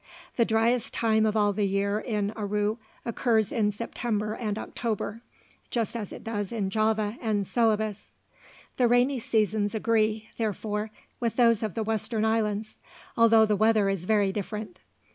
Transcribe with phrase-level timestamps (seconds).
[0.35, 5.21] The driest time of all the year in Aru occurs in September and October,
[5.69, 8.09] just as it does in Java and Celebes.
[8.77, 12.79] The rainy seasons agree, therefore, with those of the western islands,
[13.15, 14.79] although the weather is very different.